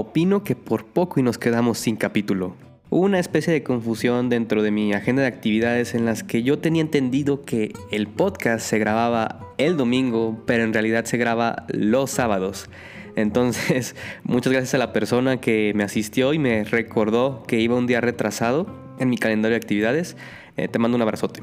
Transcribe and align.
Opino 0.00 0.44
que 0.44 0.54
por 0.54 0.84
poco 0.84 1.18
y 1.18 1.24
nos 1.24 1.38
quedamos 1.38 1.76
sin 1.76 1.96
capítulo. 1.96 2.54
Hubo 2.88 3.04
una 3.04 3.18
especie 3.18 3.52
de 3.52 3.64
confusión 3.64 4.28
dentro 4.28 4.62
de 4.62 4.70
mi 4.70 4.92
agenda 4.92 5.22
de 5.22 5.28
actividades 5.28 5.92
en 5.92 6.04
las 6.04 6.22
que 6.22 6.44
yo 6.44 6.60
tenía 6.60 6.82
entendido 6.82 7.42
que 7.42 7.72
el 7.90 8.06
podcast 8.06 8.64
se 8.64 8.78
grababa 8.78 9.40
el 9.58 9.76
domingo, 9.76 10.40
pero 10.46 10.62
en 10.62 10.72
realidad 10.72 11.04
se 11.04 11.16
graba 11.16 11.66
los 11.66 12.12
sábados. 12.12 12.70
Entonces, 13.16 13.96
muchas 14.22 14.52
gracias 14.52 14.74
a 14.74 14.78
la 14.78 14.92
persona 14.92 15.40
que 15.40 15.72
me 15.74 15.82
asistió 15.82 16.32
y 16.32 16.38
me 16.38 16.62
recordó 16.62 17.42
que 17.48 17.58
iba 17.58 17.74
un 17.74 17.88
día 17.88 18.00
retrasado 18.00 18.68
en 19.00 19.10
mi 19.10 19.18
calendario 19.18 19.54
de 19.58 19.64
actividades. 19.64 20.16
Eh, 20.56 20.68
te 20.68 20.78
mando 20.78 20.94
un 20.94 21.02
abrazote. 21.02 21.42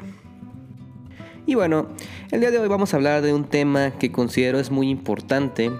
Y 1.45 1.55
bueno, 1.55 1.89
el 2.31 2.39
día 2.39 2.51
de 2.51 2.59
hoy 2.59 2.69
vamos 2.69 2.93
a 2.93 2.95
hablar 2.95 3.21
de 3.21 3.33
un 3.33 3.43
tema 3.43 3.91
que 3.99 4.13
considero 4.13 4.59
es 4.59 4.71
muy 4.71 4.89
importante 4.89 5.71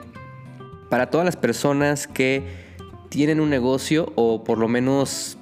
para 0.89 1.09
todas 1.09 1.23
las 1.23 1.37
personas 1.37 2.05
que 2.07 2.64
tienen 3.15 3.39
un 3.39 3.49
negocio 3.49 4.11
o 4.15 4.43
por 4.43 4.57
lo 4.57 4.67
menos 4.67 5.37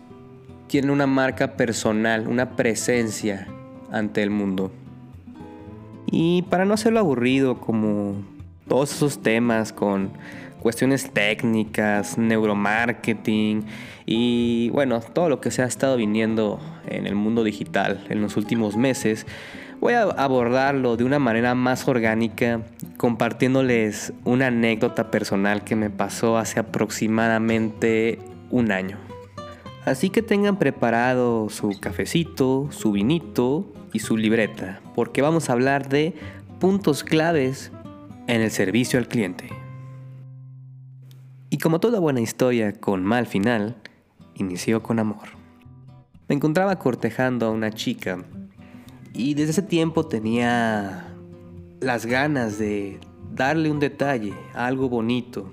tienen 0.67 0.91
una 0.91 1.07
marca 1.07 1.57
personal, 1.57 2.27
una 2.27 2.52
presencia 2.52 3.47
ante 3.91 4.21
el 4.21 4.29
mundo. 4.29 4.71
Y 6.05 6.44
para 6.44 6.66
no 6.66 6.75
hacerlo 6.75 6.99
aburrido 6.99 7.59
como 7.59 8.13
todos 8.67 8.94
esos 8.94 9.23
temas 9.23 9.73
con 9.73 10.11
cuestiones 10.59 11.09
técnicas, 11.09 12.19
neuromarketing 12.19 13.66
y 14.05 14.69
bueno, 14.69 14.99
todo 14.99 15.27
lo 15.27 15.41
que 15.41 15.49
se 15.49 15.63
ha 15.63 15.66
estado 15.66 15.97
viniendo 15.97 16.59
en 16.85 17.07
el 17.07 17.16
mundo 17.16 17.44
digital 17.44 18.05
en 18.09 18.21
los 18.21 18.38
últimos 18.38 18.77
meses, 18.77 19.25
voy 19.83 19.95
a 19.95 20.03
abordarlo 20.03 20.95
de 20.95 21.03
una 21.03 21.19
manera 21.19 21.55
más 21.55 21.89
orgánica, 21.89 22.61
compartiéndoles 22.95 24.13
una 24.23 24.47
anécdota 24.47 25.11
personal 25.11 25.65
que 25.65 25.75
me 25.75 25.89
pasó 25.89 26.37
hace 26.37 26.61
aproximadamente 26.61 28.17
un 28.49 28.71
año. 28.71 28.97
Así 29.83 30.09
que 30.09 30.21
tengan 30.21 30.57
preparado 30.57 31.49
su 31.49 31.77
cafecito, 31.81 32.69
su 32.71 32.93
vinito 32.93 33.73
y 33.91 33.99
su 33.99 34.15
libreta, 34.15 34.79
porque 34.95 35.21
vamos 35.21 35.49
a 35.49 35.53
hablar 35.53 35.89
de 35.89 36.13
puntos 36.61 37.03
claves 37.03 37.73
en 38.27 38.39
el 38.39 38.51
servicio 38.51 38.99
al 38.99 39.09
cliente. 39.09 39.49
Y 41.49 41.57
como 41.57 41.81
toda 41.81 41.99
buena 41.99 42.21
historia 42.21 42.71
con 42.71 43.03
mal 43.03 43.27
final, 43.27 43.75
inició 44.35 44.81
con 44.81 44.99
amor. 44.99 45.27
Me 46.29 46.35
encontraba 46.35 46.79
cortejando 46.79 47.47
a 47.47 47.51
una 47.51 47.69
chica 47.69 48.23
y 49.14 49.36
desde 49.36 49.52
ese 49.52 49.61
tiempo 49.61 50.06
tenía 50.06 51.08
las 51.80 52.06
ganas 52.06 52.58
de 52.58 53.00
darle 53.33 53.69
un 53.69 53.80
detalle, 53.80 54.33
algo 54.53 54.89
bonito, 54.89 55.52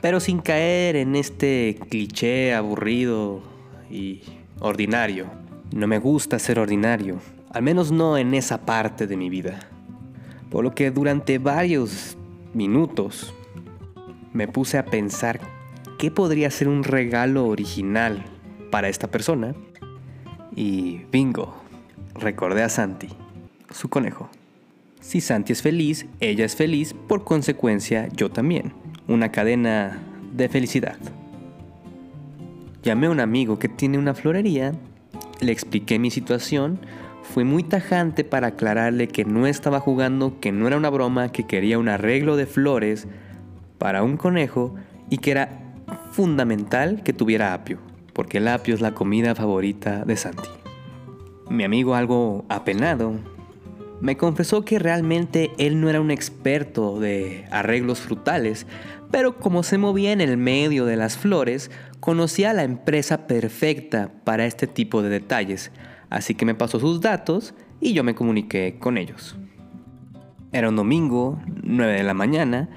pero 0.00 0.18
sin 0.18 0.40
caer 0.40 0.96
en 0.96 1.14
este 1.14 1.78
cliché 1.88 2.54
aburrido 2.54 3.42
y 3.90 4.22
ordinario. 4.60 5.26
No 5.72 5.86
me 5.86 5.98
gusta 5.98 6.38
ser 6.38 6.58
ordinario, 6.58 7.18
al 7.50 7.62
menos 7.62 7.92
no 7.92 8.18
en 8.18 8.34
esa 8.34 8.66
parte 8.66 9.06
de 9.06 9.16
mi 9.16 9.30
vida. 9.30 9.60
Por 10.50 10.64
lo 10.64 10.74
que 10.74 10.90
durante 10.90 11.38
varios 11.38 12.16
minutos 12.52 13.32
me 14.32 14.48
puse 14.48 14.76
a 14.76 14.84
pensar 14.84 15.40
qué 15.98 16.10
podría 16.10 16.50
ser 16.50 16.68
un 16.68 16.84
regalo 16.84 17.46
original 17.46 18.24
para 18.70 18.88
esta 18.88 19.08
persona. 19.08 19.54
Y 20.54 21.04
bingo, 21.10 21.61
recordé 22.14 22.62
a 22.62 22.68
Santi, 22.68 23.08
su 23.70 23.88
conejo. 23.88 24.28
Si 25.00 25.20
Santi 25.20 25.52
es 25.52 25.62
feliz, 25.62 26.06
ella 26.20 26.44
es 26.44 26.54
feliz, 26.54 26.94
por 27.08 27.24
consecuencia 27.24 28.08
yo 28.14 28.30
también. 28.30 28.72
Una 29.08 29.32
cadena 29.32 29.98
de 30.32 30.48
felicidad. 30.48 30.96
Llamé 32.82 33.06
a 33.06 33.10
un 33.10 33.20
amigo 33.20 33.58
que 33.58 33.68
tiene 33.68 33.98
una 33.98 34.14
florería, 34.14 34.72
le 35.40 35.52
expliqué 35.52 35.98
mi 35.98 36.10
situación, 36.10 36.78
fui 37.22 37.44
muy 37.44 37.62
tajante 37.62 38.24
para 38.24 38.48
aclararle 38.48 39.08
que 39.08 39.24
no 39.24 39.46
estaba 39.46 39.80
jugando, 39.80 40.38
que 40.40 40.52
no 40.52 40.66
era 40.66 40.76
una 40.76 40.90
broma, 40.90 41.30
que 41.30 41.46
quería 41.46 41.78
un 41.78 41.88
arreglo 41.88 42.36
de 42.36 42.46
flores 42.46 43.06
para 43.78 44.02
un 44.02 44.16
conejo 44.16 44.74
y 45.10 45.18
que 45.18 45.32
era 45.32 45.60
fundamental 46.12 47.02
que 47.02 47.12
tuviera 47.12 47.54
apio, 47.54 47.78
porque 48.12 48.38
el 48.38 48.48
apio 48.48 48.74
es 48.74 48.80
la 48.80 48.94
comida 48.94 49.34
favorita 49.34 50.04
de 50.04 50.16
Santi. 50.16 50.61
Mi 51.50 51.64
amigo, 51.64 51.94
algo 51.94 52.44
apenado, 52.48 53.14
me 54.00 54.16
confesó 54.16 54.64
que 54.64 54.78
realmente 54.78 55.52
él 55.58 55.80
no 55.80 55.88
era 55.88 56.00
un 56.00 56.10
experto 56.10 56.98
de 56.98 57.44
arreglos 57.50 58.00
frutales, 58.00 58.66
pero 59.10 59.36
como 59.36 59.62
se 59.62 59.78
movía 59.78 60.12
en 60.12 60.20
el 60.20 60.36
medio 60.36 60.86
de 60.86 60.96
las 60.96 61.16
flores, 61.16 61.70
conocía 62.00 62.52
la 62.52 62.64
empresa 62.64 63.26
perfecta 63.26 64.10
para 64.24 64.46
este 64.46 64.66
tipo 64.66 65.02
de 65.02 65.08
detalles, 65.08 65.70
así 66.10 66.34
que 66.34 66.44
me 66.44 66.56
pasó 66.56 66.80
sus 66.80 67.00
datos 67.00 67.54
y 67.80 67.92
yo 67.92 68.02
me 68.02 68.14
comuniqué 68.14 68.78
con 68.80 68.98
ellos. 68.98 69.36
Era 70.50 70.68
un 70.68 70.76
domingo, 70.76 71.40
9 71.62 71.92
de 71.92 72.02
la 72.02 72.14
mañana, 72.14 72.68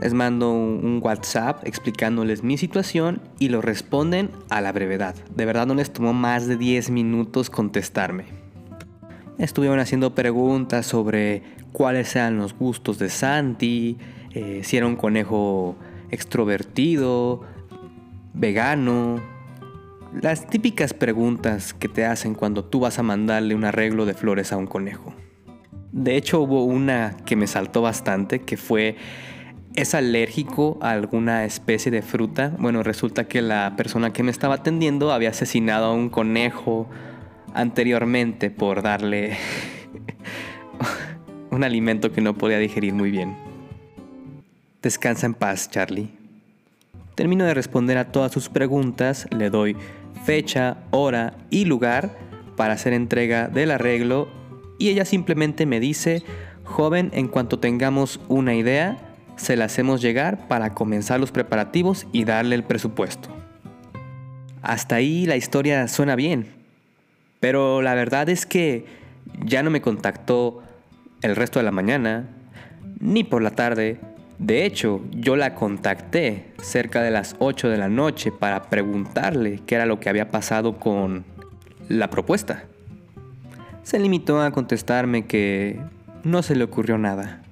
les 0.00 0.14
mando 0.14 0.52
un 0.52 1.00
WhatsApp 1.02 1.66
explicándoles 1.66 2.42
mi 2.42 2.58
situación 2.58 3.20
y 3.38 3.48
lo 3.48 3.62
responden 3.62 4.30
a 4.50 4.60
la 4.60 4.72
brevedad. 4.72 5.14
De 5.34 5.46
verdad 5.46 5.66
no 5.66 5.74
les 5.74 5.92
tomó 5.92 6.12
más 6.12 6.46
de 6.46 6.56
10 6.56 6.90
minutos 6.90 7.50
contestarme. 7.50 8.24
Estuvieron 9.38 9.78
haciendo 9.78 10.14
preguntas 10.14 10.86
sobre 10.86 11.42
cuáles 11.72 12.14
eran 12.16 12.38
los 12.38 12.54
gustos 12.54 12.98
de 12.98 13.10
Santi, 13.10 13.98
eh, 14.32 14.60
si 14.64 14.76
era 14.76 14.86
un 14.86 14.96
conejo 14.96 15.76
extrovertido, 16.10 17.42
vegano. 18.32 19.20
Las 20.22 20.46
típicas 20.46 20.94
preguntas 20.94 21.74
que 21.74 21.88
te 21.88 22.06
hacen 22.06 22.34
cuando 22.34 22.64
tú 22.64 22.80
vas 22.80 22.98
a 22.98 23.02
mandarle 23.02 23.54
un 23.54 23.64
arreglo 23.64 24.06
de 24.06 24.14
flores 24.14 24.52
a 24.52 24.56
un 24.56 24.66
conejo. 24.66 25.14
De 25.92 26.16
hecho 26.16 26.40
hubo 26.40 26.64
una 26.64 27.16
que 27.24 27.36
me 27.36 27.46
saltó 27.46 27.82
bastante, 27.82 28.40
que 28.40 28.56
fue 28.56 28.96
es 29.74 29.94
alérgico 29.94 30.78
a 30.80 30.90
alguna 30.90 31.44
especie 31.44 31.90
de 31.90 32.02
fruta. 32.02 32.52
Bueno, 32.58 32.82
resulta 32.82 33.28
que 33.28 33.42
la 33.42 33.74
persona 33.76 34.12
que 34.12 34.22
me 34.22 34.30
estaba 34.30 34.56
atendiendo 34.56 35.12
había 35.12 35.30
asesinado 35.30 35.86
a 35.86 35.92
un 35.92 36.08
conejo 36.08 36.88
anteriormente 37.54 38.50
por 38.50 38.82
darle 38.82 39.36
un 41.50 41.64
alimento 41.64 42.12
que 42.12 42.20
no 42.20 42.34
podía 42.34 42.58
digerir 42.58 42.94
muy 42.94 43.10
bien. 43.10 43.36
Descansa 44.82 45.26
en 45.26 45.34
paz, 45.34 45.70
Charlie. 45.70 46.10
Termino 47.14 47.44
de 47.44 47.54
responder 47.54 47.98
a 47.98 48.12
todas 48.12 48.30
sus 48.30 48.48
preguntas, 48.48 49.26
le 49.30 49.50
doy 49.50 49.76
fecha, 50.24 50.78
hora 50.90 51.34
y 51.50 51.64
lugar 51.64 52.18
para 52.56 52.74
hacer 52.74 52.92
entrega 52.92 53.48
del 53.48 53.70
arreglo 53.70 54.28
y 54.78 54.90
ella 54.90 55.04
simplemente 55.04 55.66
me 55.66 55.80
dice, 55.80 56.22
joven, 56.64 57.10
en 57.14 57.28
cuanto 57.28 57.58
tengamos 57.58 58.20
una 58.28 58.54
idea, 58.54 59.05
se 59.36 59.56
la 59.56 59.66
hacemos 59.66 60.00
llegar 60.00 60.48
para 60.48 60.74
comenzar 60.74 61.20
los 61.20 61.32
preparativos 61.32 62.06
y 62.12 62.24
darle 62.24 62.54
el 62.54 62.64
presupuesto. 62.64 63.28
Hasta 64.62 64.96
ahí 64.96 65.26
la 65.26 65.36
historia 65.36 65.86
suena 65.88 66.16
bien, 66.16 66.46
pero 67.40 67.82
la 67.82 67.94
verdad 67.94 68.28
es 68.28 68.46
que 68.46 68.84
ya 69.44 69.62
no 69.62 69.70
me 69.70 69.80
contactó 69.80 70.62
el 71.22 71.36
resto 71.36 71.58
de 71.58 71.64
la 71.64 71.70
mañana, 71.70 72.28
ni 72.98 73.24
por 73.24 73.42
la 73.42 73.50
tarde. 73.50 73.98
De 74.38 74.64
hecho, 74.64 75.00
yo 75.12 75.36
la 75.36 75.54
contacté 75.54 76.52
cerca 76.62 77.02
de 77.02 77.10
las 77.10 77.36
8 77.38 77.68
de 77.68 77.78
la 77.78 77.88
noche 77.88 78.32
para 78.32 78.64
preguntarle 78.64 79.60
qué 79.66 79.76
era 79.76 79.86
lo 79.86 80.00
que 80.00 80.08
había 80.08 80.30
pasado 80.30 80.78
con 80.78 81.24
la 81.88 82.10
propuesta. 82.10 82.64
Se 83.82 83.98
limitó 83.98 84.40
a 84.40 84.50
contestarme 84.50 85.26
que 85.26 85.80
no 86.24 86.42
se 86.42 86.56
le 86.56 86.64
ocurrió 86.64 86.98
nada. 86.98 87.45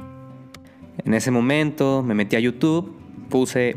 En 1.04 1.14
ese 1.14 1.30
momento 1.30 2.02
me 2.02 2.14
metí 2.14 2.36
a 2.36 2.40
YouTube, 2.40 2.94
puse 3.28 3.76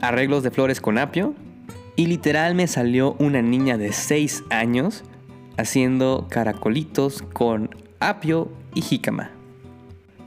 arreglos 0.00 0.42
de 0.42 0.50
flores 0.50 0.80
con 0.80 0.98
apio 0.98 1.34
y 1.96 2.06
literal 2.06 2.54
me 2.54 2.66
salió 2.66 3.16
una 3.18 3.42
niña 3.42 3.76
de 3.76 3.92
6 3.92 4.44
años 4.50 5.04
haciendo 5.56 6.26
caracolitos 6.30 7.22
con 7.22 7.70
apio 8.00 8.50
y 8.74 8.82
jícama. 8.82 9.30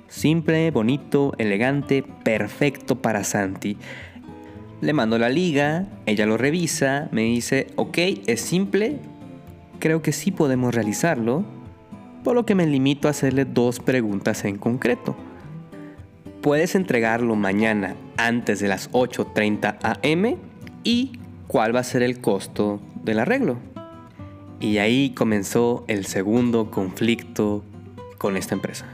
Simple, 0.07 0.71
bonito, 0.71 1.33
elegante, 1.37 2.03
perfecto 2.23 3.01
para 3.01 3.23
Santi. 3.23 3.77
Le 4.81 4.93
mando 4.93 5.17
la 5.17 5.29
liga, 5.29 5.87
ella 6.05 6.25
lo 6.25 6.37
revisa, 6.37 7.09
me 7.11 7.23
dice, 7.23 7.67
ok, 7.75 7.97
es 8.27 8.41
simple, 8.41 8.99
creo 9.79 10.01
que 10.01 10.11
sí 10.11 10.31
podemos 10.31 10.75
realizarlo, 10.75 11.43
por 12.23 12.35
lo 12.35 12.45
que 12.45 12.55
me 12.55 12.67
limito 12.67 13.07
a 13.07 13.11
hacerle 13.11 13.45
dos 13.45 13.79
preguntas 13.79 14.45
en 14.45 14.57
concreto. 14.57 15.15
¿Puedes 16.45 16.75
entregarlo 16.75 17.35
mañana 17.35 17.95
antes 18.17 18.59
de 18.59 18.67
las 18.67 18.91
8.30 18.91 19.79
am? 19.81 20.37
¿Y 20.83 21.13
cuál 21.47 21.75
va 21.75 21.79
a 21.79 21.83
ser 21.83 22.03
el 22.03 22.21
costo 22.21 22.79
del 23.03 23.17
arreglo? 23.17 23.57
Y 24.59 24.77
ahí 24.77 25.09
comenzó 25.15 25.85
el 25.87 26.05
segundo 26.05 26.69
conflicto 26.69 27.63
con 28.19 28.37
esta 28.37 28.53
empresa. 28.53 28.85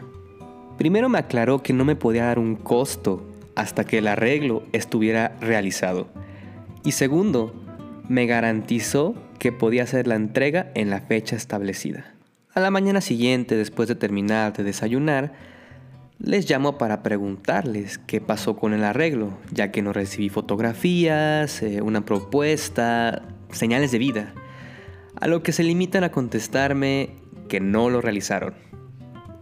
Primero 0.77 1.09
me 1.09 1.18
aclaró 1.18 1.62
que 1.62 1.74
no 1.74 1.83
me 1.83 1.98
podía 1.98 2.27
dar 2.27 2.39
un 2.39 2.56
costo 2.56 3.21
hasta 3.57 3.83
que 3.83 3.97
el 3.97 4.07
arreglo 4.07 4.63
estuviera 4.71 5.36
realizado. 5.42 6.07
Y 6.86 6.94
segundo, 6.94 7.54
me 8.07 8.27
garantizó 8.27 9.13
que 9.39 9.51
podía 9.51 9.83
hacer 9.83 10.07
la 10.07 10.15
entrega 10.15 10.71
en 10.74 10.89
la 10.89 11.01
fecha 11.01 11.36
establecida. 11.36 12.13
A 12.54 12.62
la 12.62 12.71
mañana 12.71 13.01
siguiente, 13.01 13.57
después 13.57 13.89
de 13.89 13.95
terminar 13.95 14.54
de 14.54 14.63
desayunar, 14.63 15.33
les 16.23 16.50
llamo 16.50 16.77
para 16.77 17.01
preguntarles 17.01 17.97
qué 17.97 18.21
pasó 18.21 18.56
con 18.56 18.73
el 18.73 18.83
arreglo, 18.83 19.38
ya 19.51 19.71
que 19.71 19.81
no 19.81 19.91
recibí 19.91 20.29
fotografías, 20.29 21.62
eh, 21.63 21.81
una 21.81 22.06
propuesta, 22.06 23.23
señales 23.51 23.91
de 23.91 23.97
vida. 23.97 24.33
A 25.19 25.27
lo 25.27 25.41
que 25.44 25.51
se 25.51 25.63
limitan 25.63 26.03
a 26.03 26.12
contestarme 26.12 27.15
que 27.50 27.59
no 27.59 27.89
lo 27.89 28.01
realizaron. 28.01 28.53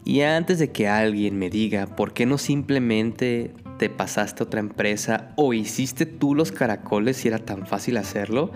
Y 0.06 0.22
antes 0.22 0.58
de 0.60 0.72
que 0.72 0.88
alguien 0.88 1.38
me 1.38 1.50
diga 1.50 1.86
por 1.86 2.14
qué 2.14 2.26
no 2.26 2.38
simplemente 2.38 3.54
te 3.78 3.90
pasaste 3.90 4.42
a 4.42 4.46
otra 4.46 4.60
empresa 4.60 5.34
o 5.36 5.54
hiciste 5.54 6.06
tú 6.06 6.34
los 6.34 6.52
caracoles 6.52 7.18
si 7.18 7.28
era 7.28 7.40
tan 7.40 7.68
fácil 7.68 7.98
hacerlo? 7.98 8.52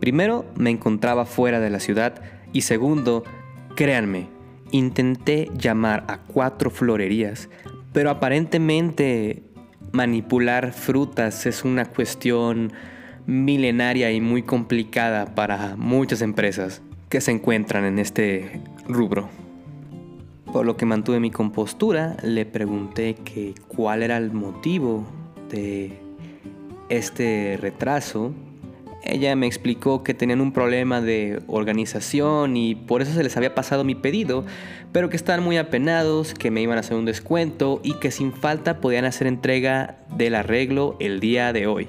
Primero, 0.00 0.46
me 0.56 0.70
encontraba 0.70 1.26
fuera 1.26 1.60
de 1.60 1.70
la 1.70 1.80
ciudad 1.80 2.22
y 2.52 2.62
segundo, 2.62 3.24
créanme, 3.76 4.28
intenté 4.70 5.50
llamar 5.56 6.04
a 6.08 6.18
cuatro 6.18 6.70
florerías, 6.70 7.48
pero 7.92 8.10
aparentemente 8.10 9.42
manipular 9.92 10.72
frutas 10.72 11.46
es 11.46 11.64
una 11.64 11.86
cuestión 11.86 12.72
milenaria 13.26 14.10
y 14.10 14.20
muy 14.20 14.42
complicada 14.42 15.34
para 15.34 15.76
muchas 15.76 16.22
empresas 16.22 16.82
que 17.08 17.20
se 17.20 17.30
encuentran 17.30 17.84
en 17.84 17.98
este 17.98 18.60
rubro. 18.86 19.28
Por 20.52 20.64
lo 20.64 20.76
que 20.76 20.86
mantuve 20.86 21.20
mi 21.20 21.30
compostura, 21.30 22.16
le 22.22 22.46
pregunté 22.46 23.16
que 23.16 23.54
cuál 23.68 24.02
era 24.02 24.16
el 24.16 24.32
motivo 24.32 25.06
de 25.50 25.98
este 26.88 27.58
retraso. 27.60 28.32
Ella 29.08 29.34
me 29.36 29.46
explicó 29.46 30.02
que 30.02 30.12
tenían 30.12 30.42
un 30.42 30.52
problema 30.52 31.00
de 31.00 31.42
organización 31.46 32.58
y 32.58 32.74
por 32.74 33.00
eso 33.00 33.14
se 33.14 33.22
les 33.22 33.38
había 33.38 33.54
pasado 33.54 33.82
mi 33.82 33.94
pedido, 33.94 34.44
pero 34.92 35.08
que 35.08 35.16
estaban 35.16 35.42
muy 35.42 35.56
apenados, 35.56 36.34
que 36.34 36.50
me 36.50 36.60
iban 36.60 36.76
a 36.76 36.80
hacer 36.80 36.94
un 36.94 37.06
descuento 37.06 37.80
y 37.82 37.94
que 37.94 38.10
sin 38.10 38.34
falta 38.34 38.82
podían 38.82 39.06
hacer 39.06 39.26
entrega 39.26 39.96
del 40.14 40.34
arreglo 40.34 40.94
el 41.00 41.20
día 41.20 41.54
de 41.54 41.66
hoy. 41.66 41.88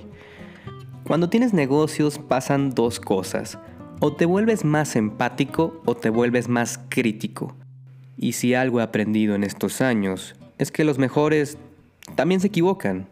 Cuando 1.06 1.30
tienes 1.30 1.54
negocios 1.54 2.20
pasan 2.20 2.70
dos 2.70 3.02
cosas, 3.02 3.60
o 4.00 4.14
te 4.14 4.26
vuelves 4.26 4.64
más 4.64 4.96
empático 4.96 5.82
o 5.86 5.96
te 5.96 6.10
vuelves 6.10 6.48
más 6.48 6.80
crítico. 6.88 7.54
Y 8.16 8.32
si 8.32 8.54
algo 8.54 8.80
he 8.80 8.84
aprendido 8.84 9.36
en 9.36 9.44
estos 9.44 9.82
años, 9.82 10.36
es 10.58 10.72
que 10.72 10.86
los 10.86 10.98
mejores 10.98 11.58
también 12.16 12.40
se 12.40 12.48
equivocan. 12.48 13.08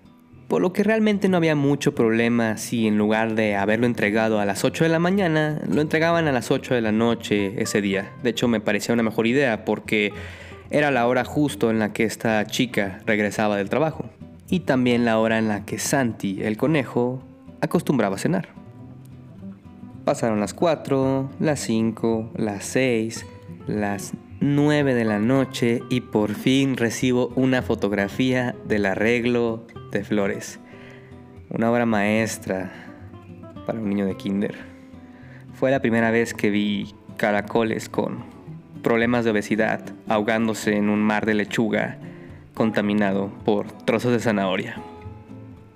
Por 0.48 0.62
lo 0.62 0.72
que 0.72 0.84
realmente 0.84 1.28
no 1.28 1.36
había 1.36 1.56
mucho 1.56 1.94
problema 1.94 2.56
si 2.56 2.88
en 2.88 2.98
lugar 2.98 3.36
de 3.36 3.58
haberlo 3.58 3.86
entregado 3.86 4.40
a 4.40 4.46
las 4.46 4.64
8 4.64 4.86
de 4.86 4.90
la 4.90 5.00
mañana, 5.00 5.62
lo 5.68 5.82
entregaban 5.82 6.28
a 6.28 6.32
las 6.32 6.52
8 6.52 6.74
de 6.74 6.82
la 6.82 6.94
noche 6.94 7.62
ese 7.62 7.82
día. 7.82 8.14
De 8.24 8.30
hecho 8.30 8.48
me 8.48 8.62
parecía 8.62 8.94
una 8.94 9.04
mejor 9.04 9.28
idea 9.28 9.66
porque 9.66 10.14
era 10.70 10.90
la 10.90 11.06
hora 11.06 11.26
justo 11.26 11.70
en 11.70 11.80
la 11.80 11.92
que 11.92 12.06
esta 12.06 12.46
chica 12.46 13.02
regresaba 13.06 13.58
del 13.58 13.70
trabajo. 13.70 14.06
Y 14.50 14.62
también 14.62 15.04
la 15.04 15.20
hora 15.20 15.38
en 15.38 15.50
la 15.50 15.66
que 15.66 15.80
Santi, 15.80 16.42
el 16.42 16.56
conejo, 16.56 17.22
acostumbraba 17.60 18.16
a 18.16 18.20
cenar. 18.20 18.48
Pasaron 20.06 20.40
las 20.40 20.54
4, 20.54 21.30
las 21.42 21.60
5, 21.60 22.32
las 22.38 22.64
6, 22.64 23.26
las 23.68 24.14
9 24.40 24.94
de 24.94 25.04
la 25.04 25.20
noche 25.20 25.84
y 25.90 26.00
por 26.00 26.36
fin 26.36 26.78
recibo 26.78 27.34
una 27.36 27.62
fotografía 27.62 28.56
del 28.66 28.86
arreglo 28.86 29.66
de 29.92 30.04
flores. 30.04 30.60
Una 31.50 31.72
obra 31.72 31.86
maestra 31.86 32.72
para 33.66 33.80
un 33.80 33.90
niño 33.90 34.06
de 34.06 34.16
kinder. 34.16 34.56
Fue 35.54 35.72
la 35.72 35.82
primera 35.82 36.12
vez 36.12 36.34
que 36.34 36.50
vi 36.50 36.94
caracoles 37.18 37.90
con 37.90 38.24
problemas 38.84 39.26
de 39.26 39.32
obesidad 39.32 39.82
ahogándose 40.08 40.78
en 40.78 40.90
un 40.90 41.02
mar 41.02 41.26
de 41.26 41.34
lechuga 41.34 41.98
contaminado 42.54 43.32
por 43.46 43.72
trozos 43.72 44.12
de 44.12 44.20
zanahoria. 44.20 44.82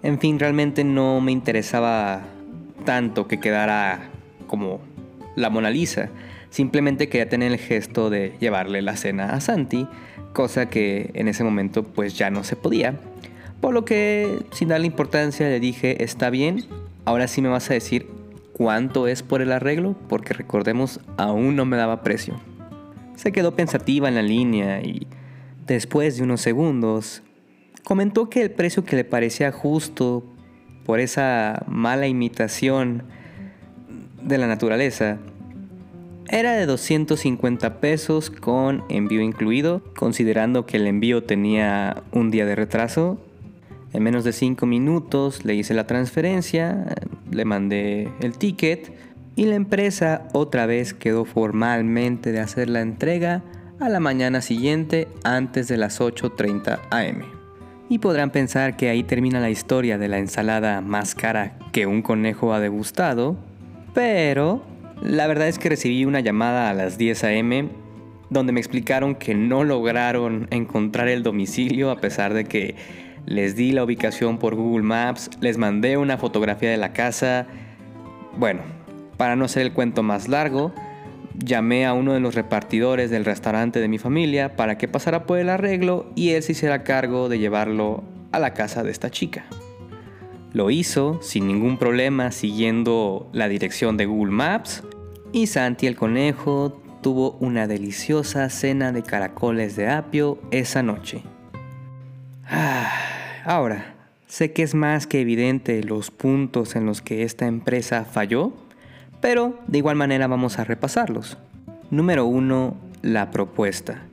En 0.04 0.19
fin, 0.19 0.40
realmente 0.40 0.84
no 0.84 1.22
me 1.22 1.31
interesaba 1.31 2.22
tanto 2.86 3.28
que 3.28 3.40
quedara 3.40 4.10
como 4.48 4.81
la 5.36 5.50
Mona 5.50 5.69
Lisa 5.69 6.10
Simplemente 6.52 7.08
quería 7.08 7.30
tener 7.30 7.54
el 7.54 7.58
gesto 7.58 8.10
de 8.10 8.36
llevarle 8.42 8.81
la 8.81 8.98
cena 8.98 9.34
a 9.34 9.40
Santi, 9.40 9.88
cosa 10.34 10.69
que 10.69 11.10
en 11.13 11.30
ese 11.30 11.46
momento 11.46 11.84
pues 11.84 12.18
ya 12.18 12.30
no 12.30 12.44
se 12.44 12.58
podía. 12.58 12.96
Por 13.62 13.74
lo 13.74 13.86
que 13.86 14.40
sin 14.52 14.69
darle 14.69 14.88
importancia 14.88 15.48
le 15.48 15.60
dije, 15.60 16.04
está 16.04 16.30
bien, 16.30 16.66
ahora 17.06 17.28
sí 17.28 17.42
me 17.42 17.50
vas 17.50 17.69
a 17.69 17.75
decir 17.75 18.08
cuánto 18.54 19.08
es 19.08 19.24
por 19.24 19.42
el 19.42 19.52
arreglo, 19.52 19.96
porque 20.10 20.34
recordemos, 20.34 21.00
aún 21.18 21.56
no 21.56 21.66
me 21.66 21.78
daba 21.78 22.02
precio. 22.02 22.40
Se 23.16 23.31
quedó 23.31 23.56
pensativa 23.56 24.08
en 24.08 24.16
la 24.16 24.24
línea 24.24 24.81
y 24.81 25.08
después 25.68 26.18
de 26.18 26.24
unos 26.24 26.42
segundos 26.42 27.22
comentó 27.84 28.30
que 28.30 28.42
el 28.42 28.52
precio 28.52 28.84
que 28.84 28.96
le 28.96 29.04
parecía 29.04 29.52
justo 29.52 30.24
por 30.86 31.00
esa 31.00 31.63
mala 31.68 32.08
imitación 32.08 33.04
de 34.22 34.38
la 34.38 34.48
naturaleza 34.48 35.19
era 36.28 36.54
de 36.54 36.66
250 36.66 37.80
pesos 37.80 38.30
con 38.30 38.84
envío 38.90 39.22
incluido, 39.22 39.81
considerando 39.96 40.65
que 40.65 40.77
el 40.77 40.88
envío 40.88 41.24
tenía 41.24 42.03
un 42.12 42.32
día 42.32 42.46
de 42.46 42.56
retraso. 42.56 43.20
En 43.93 44.03
menos 44.03 44.24
de 44.24 44.31
5 44.31 44.65
minutos 44.65 45.43
le 45.43 45.55
hice 45.55 45.74
la 45.74 45.86
transferencia, 45.86 46.95
le 47.29 47.45
mandé 47.45 48.10
el 48.21 48.38
ticket 48.38 48.93
y 49.36 49.45
la 49.45 49.55
empresa 49.55 50.27
otra 50.33 50.65
vez 50.65 50.93
quedó 50.93 51.25
formalmente 51.25 52.31
de 52.31 52.39
hacer 52.39 52.69
la 52.69 52.81
entrega 52.81 53.43
a 53.79 53.89
la 53.89 54.00
mañana 54.00 54.41
siguiente 54.41 55.07
antes 55.24 55.67
de 55.67 55.77
las 55.77 56.00
8.30 56.00 56.79
am. 56.89 57.24
Y 57.89 58.00
podrán 58.00 58.29
pensar 58.29 58.77
que 58.77 58.89
ahí 58.89 59.03
termina 59.03 59.39
la 59.41 59.50
historia 59.50 59.98
de 59.98 60.07
la 60.07 60.19
ensalada 60.19 60.81
más 60.81 61.15
cara 61.15 61.57
que 61.74 61.88
un 61.88 62.01
conejo 62.01 62.53
ha 62.53 62.60
degustado, 62.60 63.36
pero 63.93 64.63
la 65.01 65.27
verdad 65.27 65.48
es 65.48 65.60
que 65.60 65.69
recibí 65.69 66.05
una 66.05 66.19
llamada 66.19 66.69
a 66.69 66.74
las 66.74 66.98
10 66.98 67.24
a.m. 67.25 67.69
donde 68.29 68.53
me 68.53 68.60
explicaron 68.62 69.15
que 69.15 69.36
no 69.36 69.63
lograron 69.63 70.48
encontrar 70.51 71.10
el 71.10 71.24
domicilio 71.24 71.89
a 71.91 72.00
pesar 72.00 72.33
de 72.33 72.45
que 72.45 72.75
les 73.25 73.56
di 73.56 73.72
la 73.72 73.84
ubicación 73.84 74.38
por 74.38 74.56
Google 74.56 74.84
Maps, 74.84 75.30
les 75.40 75.58
mandé 75.58 75.98
una 75.98 76.18
fotografía 76.18 76.70
de 76.70 76.78
la 76.78 76.94
casa. 76.94 77.48
Bueno, 78.38 78.62
para 79.18 79.36
no 79.36 79.46
hacer 79.46 79.63
el 79.63 79.74
cuento 79.74 80.04
más 80.04 80.28
largo, 80.28 80.74
llamé 81.38 81.86
a 81.86 81.94
uno 81.94 82.13
de 82.13 82.20
los 82.20 82.36
repartidores 82.36 83.10
del 83.10 83.25
restaurante 83.25 83.80
de 83.80 83.88
mi 83.88 83.98
familia 83.98 84.56
para 84.56 84.78
que 84.78 84.88
pasara 84.88 85.25
por 85.25 85.40
el 85.40 85.50
arreglo 85.50 86.12
y 86.16 86.32
él 86.32 86.44
se 86.44 86.54
hiciera 86.54 86.84
cargo 86.84 87.30
de 87.30 87.40
llevarlo 87.40 88.04
a 88.32 88.40
la 88.40 88.54
casa 88.54 88.84
de 88.84 88.92
esta 88.92 89.10
chica. 89.10 89.46
Lo 90.54 90.70
hizo 90.70 91.20
sin 91.22 91.48
ningún 91.48 91.78
problema 91.78 92.32
siguiendo 92.32 93.30
la 93.32 93.48
dirección 93.48 93.96
de 93.96 94.06
Google 94.06 94.34
Maps 94.34 94.84
y 95.32 95.48
Santi 95.48 95.88
el 95.88 95.96
conejo 95.96 96.82
tuvo 97.01 97.38
una 97.40 97.68
deliciosa 97.68 98.50
cena 98.50 98.92
de 98.92 99.01
caracoles 99.01 99.75
de 99.75 99.90
apio 99.90 100.40
esa 100.51 100.84
noche. 100.84 101.24
Ah, 103.43 103.55
ahora, 103.55 103.95
sé 104.27 104.51
que 104.51 104.62
es 104.62 104.75
más 104.75 105.07
que 105.07 105.21
evidente 105.21 105.83
los 105.83 106.12
puntos 106.12 106.75
en 106.75 106.86
los 106.86 107.01
que 107.01 107.24
esta 107.24 107.48
empresa 107.48 108.05
falló, 108.05 108.53
pero 109.19 109.60
de 109.67 109.79
igual 109.79 109.95
manera 109.95 110.27
vamos 110.27 110.60
a 110.60 110.63
repasarlos. 110.63 111.38
Número 111.89 112.25
1. 112.25 112.75
La 113.01 113.31
propuesta. 113.31 114.03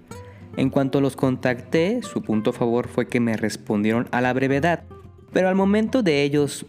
En 0.56 0.70
cuanto 0.70 1.02
los 1.02 1.14
contacté, 1.14 2.00
su 2.02 2.22
punto 2.22 2.50
a 2.50 2.52
favor 2.54 2.88
fue 2.88 3.06
que 3.06 3.20
me 3.20 3.36
respondieron 3.36 4.08
a 4.12 4.22
la 4.22 4.32
brevedad, 4.32 4.84
pero 5.32 5.48
al 5.48 5.54
momento 5.54 6.02
de 6.02 6.22
ellos 6.22 6.64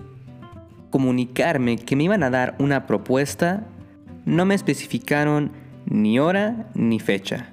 comunicarme 0.90 1.78
que 1.78 1.96
me 1.96 2.04
iban 2.04 2.24
a 2.24 2.30
dar 2.30 2.56
una 2.60 2.88
propuesta, 2.88 3.68
no 4.26 4.46
me 4.46 4.56
especificaron 4.56 5.52
ni 5.86 6.20
hora 6.20 6.68
ni 6.76 7.00
fecha. 7.00 7.50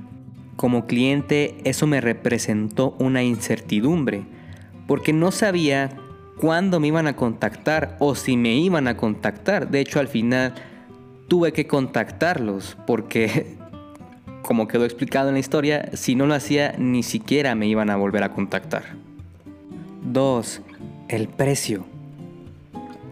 Como 0.57 0.87
cliente 0.87 1.57
eso 1.65 1.87
me 1.87 2.01
representó 2.01 2.97
una 2.99 3.23
incertidumbre, 3.23 4.25
porque 4.87 5.13
no 5.13 5.31
sabía 5.31 5.91
cuándo 6.39 6.81
me 6.81 6.89
iban 6.89 7.07
a 7.07 7.17
contactar 7.17 7.97
o 7.99 8.15
si 8.15 8.37
me 8.37 8.55
iban 8.55 8.89
a 8.89 8.97
contactar. 8.97 9.71
De 9.71 9.81
hecho, 9.81 10.01
al 10.01 10.09
final 10.09 10.55
tuve 11.29 11.53
que 11.53 11.67
contactarlos 11.67 12.77
porque, 12.87 13.57
como 14.43 14.69
quedó 14.69 14.85
explicado 14.85 15.29
en 15.29 15.35
la 15.35 15.41
historia, 15.41 15.91
si 15.95 16.15
no 16.15 16.27
lo 16.27 16.35
hacía 16.35 16.75
ni 16.79 17.03
siquiera 17.03 17.55
me 17.55 17.67
iban 17.67 17.91
a 17.91 17.97
volver 17.97 18.23
a 18.23 18.33
contactar. 18.33 18.85
2. 20.03 20.63
El 21.09 21.29
precio. 21.29 21.85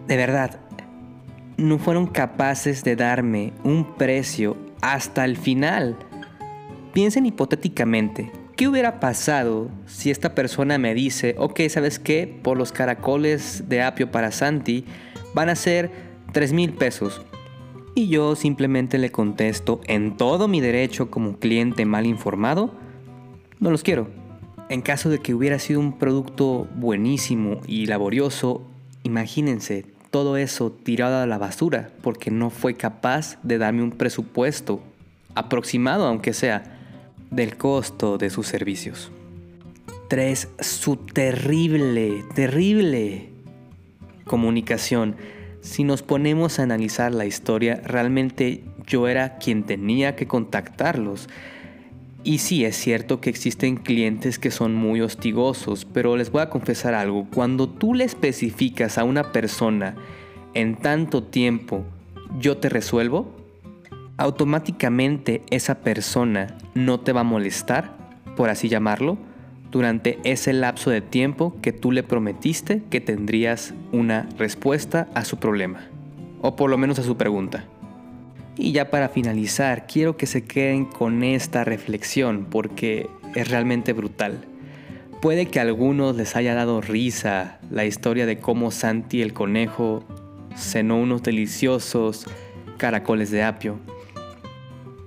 De 0.06 0.16
verdad, 0.16 0.60
no 1.56 1.78
fueron 1.78 2.06
capaces 2.06 2.84
de 2.84 2.96
darme 2.96 3.52
un 3.64 3.94
precio 3.96 4.56
hasta 4.80 5.24
el 5.24 5.36
final. 5.36 5.96
Piensen 6.92 7.26
hipotéticamente, 7.26 8.30
¿qué 8.56 8.68
hubiera 8.68 9.00
pasado 9.00 9.70
si 9.86 10.10
esta 10.10 10.34
persona 10.34 10.78
me 10.78 10.94
dice, 10.94 11.34
ok, 11.38 11.60
¿sabes 11.68 11.98
qué? 11.98 12.32
Por 12.42 12.56
los 12.56 12.72
caracoles 12.72 13.64
de 13.68 13.82
apio 13.82 14.10
para 14.10 14.30
Santi 14.30 14.84
van 15.34 15.48
a 15.48 15.56
ser 15.56 15.90
3 16.32 16.52
mil 16.52 16.72
pesos. 16.72 17.22
Y 17.94 18.08
yo 18.08 18.34
simplemente 18.34 18.98
le 18.98 19.10
contesto, 19.10 19.80
en 19.86 20.16
todo 20.16 20.48
mi 20.48 20.60
derecho 20.60 21.10
como 21.10 21.38
cliente 21.38 21.84
mal 21.84 22.06
informado, 22.06 22.74
no 23.60 23.70
los 23.70 23.82
quiero. 23.82 24.08
En 24.68 24.82
caso 24.82 25.10
de 25.10 25.18
que 25.18 25.34
hubiera 25.34 25.58
sido 25.58 25.78
un 25.78 25.98
producto 25.98 26.66
buenísimo 26.74 27.60
y 27.66 27.86
laborioso, 27.86 28.66
imagínense 29.02 29.86
todo 30.10 30.36
eso 30.36 30.72
tirado 30.72 31.18
a 31.18 31.26
la 31.26 31.38
basura 31.38 31.90
porque 32.02 32.30
no 32.30 32.50
fue 32.50 32.74
capaz 32.74 33.38
de 33.42 33.58
darme 33.58 33.82
un 33.82 33.92
presupuesto 33.92 34.80
aproximado, 35.34 36.06
aunque 36.06 36.32
sea, 36.32 36.73
del 37.34 37.56
costo 37.56 38.18
de 38.18 38.30
sus 38.30 38.46
servicios. 38.46 39.10
3. 40.08 40.48
Su 40.60 40.96
terrible, 40.96 42.24
terrible 42.34 43.30
comunicación. 44.24 45.16
Si 45.60 45.82
nos 45.84 46.02
ponemos 46.02 46.58
a 46.58 46.62
analizar 46.62 47.12
la 47.12 47.26
historia, 47.26 47.80
realmente 47.84 48.64
yo 48.86 49.08
era 49.08 49.38
quien 49.38 49.64
tenía 49.64 50.14
que 50.14 50.26
contactarlos. 50.26 51.28
Y 52.22 52.38
sí, 52.38 52.64
es 52.64 52.76
cierto 52.76 53.20
que 53.20 53.30
existen 53.30 53.76
clientes 53.76 54.38
que 54.38 54.50
son 54.50 54.74
muy 54.74 55.00
hostigosos, 55.00 55.84
pero 55.84 56.16
les 56.16 56.30
voy 56.30 56.42
a 56.42 56.50
confesar 56.50 56.94
algo. 56.94 57.26
Cuando 57.34 57.68
tú 57.68 57.94
le 57.94 58.04
especificas 58.04 58.96
a 58.96 59.04
una 59.04 59.32
persona 59.32 59.94
en 60.54 60.76
tanto 60.76 61.22
tiempo, 61.22 61.84
yo 62.38 62.56
te 62.56 62.68
resuelvo, 62.68 63.33
automáticamente 64.16 65.42
esa 65.50 65.76
persona 65.76 66.56
no 66.74 67.00
te 67.00 67.12
va 67.12 67.20
a 67.20 67.24
molestar, 67.24 67.96
por 68.36 68.50
así 68.50 68.68
llamarlo, 68.68 69.18
durante 69.70 70.18
ese 70.22 70.52
lapso 70.52 70.90
de 70.90 71.00
tiempo 71.00 71.56
que 71.60 71.72
tú 71.72 71.90
le 71.90 72.04
prometiste 72.04 72.82
que 72.90 73.00
tendrías 73.00 73.74
una 73.90 74.28
respuesta 74.38 75.08
a 75.14 75.24
su 75.24 75.38
problema, 75.38 75.88
o 76.40 76.54
por 76.54 76.70
lo 76.70 76.78
menos 76.78 76.98
a 77.00 77.02
su 77.02 77.16
pregunta. 77.16 77.64
Y 78.56 78.70
ya 78.70 78.88
para 78.88 79.08
finalizar, 79.08 79.88
quiero 79.88 80.16
que 80.16 80.26
se 80.26 80.44
queden 80.44 80.84
con 80.84 81.24
esta 81.24 81.64
reflexión 81.64 82.46
porque 82.48 83.10
es 83.34 83.48
realmente 83.48 83.92
brutal. 83.92 84.44
Puede 85.20 85.46
que 85.46 85.58
a 85.58 85.62
algunos 85.62 86.14
les 86.14 86.36
haya 86.36 86.54
dado 86.54 86.80
risa 86.80 87.58
la 87.68 87.84
historia 87.84 88.26
de 88.26 88.38
cómo 88.38 88.70
Santi 88.70 89.22
el 89.22 89.32
conejo 89.32 90.04
cenó 90.56 90.98
unos 90.98 91.24
deliciosos 91.24 92.26
caracoles 92.76 93.32
de 93.32 93.42
apio, 93.42 93.80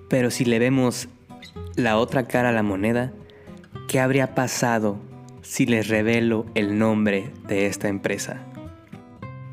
pero 0.10 0.32
si 0.32 0.46
le 0.46 0.60
vemos 0.60 1.10
la 1.76 1.98
otra 1.98 2.24
cara 2.28 2.50
a 2.50 2.54
la 2.54 2.64
moneda, 2.64 3.12
¿qué 3.88 4.00
habría 4.00 4.36
pasado 4.36 5.00
si 5.42 5.66
les 5.66 5.88
revelo 5.88 6.46
el 6.56 6.78
nombre 6.78 7.32
de 7.48 7.68
esta 7.68 7.88
empresa? 7.88 8.42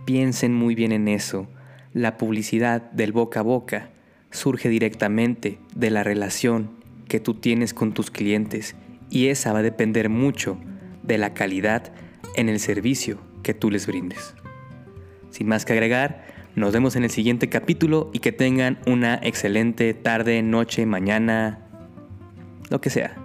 Piensen 0.04 0.54
muy 0.54 0.74
bien 0.74 0.92
en 0.92 1.08
eso. 1.08 1.46
La 1.92 2.16
publicidad 2.16 2.82
del 2.92 3.12
boca 3.12 3.40
a 3.40 3.42
boca 3.42 3.90
surge 4.30 4.68
directamente 4.68 5.58
de 5.74 5.90
la 5.90 6.02
relación 6.02 6.70
que 7.08 7.20
tú 7.20 7.34
tienes 7.34 7.74
con 7.74 7.94
tus 7.94 8.10
clientes 8.10 8.74
y 9.10 9.28
esa 9.28 9.52
va 9.52 9.60
a 9.60 9.62
depender 9.62 10.08
mucho 10.08 10.58
de 11.02 11.18
la 11.18 11.34
calidad 11.34 11.92
en 12.36 12.48
el 12.48 12.58
servicio 12.58 13.18
que 13.42 13.54
tú 13.54 13.70
les 13.70 13.86
brindes. 13.86 14.34
Sin 15.30 15.46
más 15.48 15.64
que 15.64 15.72
agregar, 15.72 16.33
nos 16.56 16.72
vemos 16.72 16.96
en 16.96 17.04
el 17.04 17.10
siguiente 17.10 17.48
capítulo 17.48 18.10
y 18.12 18.18
que 18.20 18.32
tengan 18.32 18.78
una 18.86 19.18
excelente 19.22 19.94
tarde, 19.94 20.42
noche, 20.42 20.84
mañana, 20.86 21.60
lo 22.70 22.80
que 22.80 22.90
sea. 22.90 23.16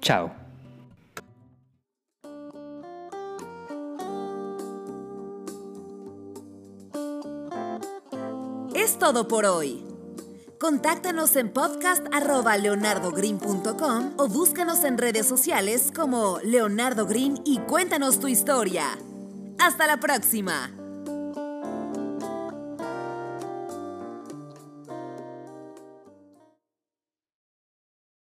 Chao. 0.00 0.32
Es 8.74 8.98
todo 8.98 9.28
por 9.28 9.46
hoy. 9.46 9.84
Contáctanos 10.58 11.36
en 11.36 11.50
podcast.leonardogreen.com 11.50 14.12
o 14.16 14.28
búscanos 14.28 14.82
en 14.84 14.98
redes 14.98 15.26
sociales 15.26 15.90
como 15.94 16.38
Leonardo 16.42 17.06
Green 17.06 17.40
y 17.44 17.58
cuéntanos 17.58 18.18
tu 18.20 18.28
historia. 18.28 18.98
¡Hasta 19.58 19.86
la 19.86 19.98
próxima! 19.98 20.83